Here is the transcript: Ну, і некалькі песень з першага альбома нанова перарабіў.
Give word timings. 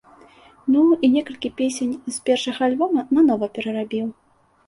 Ну, 0.75 0.79
і 1.07 1.09
некалькі 1.15 1.51
песень 1.59 1.91
з 2.15 2.23
першага 2.29 2.61
альбома 2.69 3.05
нанова 3.17 3.45
перарабіў. 3.59 4.05